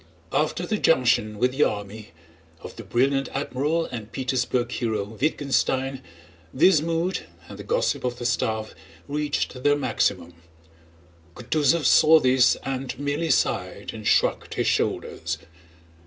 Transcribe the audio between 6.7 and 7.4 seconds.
mood